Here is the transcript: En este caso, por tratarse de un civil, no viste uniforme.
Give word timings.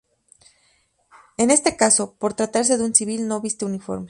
En 1.37 1.51
este 1.51 1.77
caso, 1.77 2.15
por 2.15 2.33
tratarse 2.33 2.75
de 2.79 2.83
un 2.85 2.95
civil, 2.95 3.27
no 3.27 3.39
viste 3.39 3.65
uniforme. 3.65 3.99